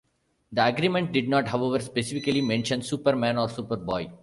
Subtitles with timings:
[0.51, 4.11] The agreement did not, however, specifically mention Superman or Superboy.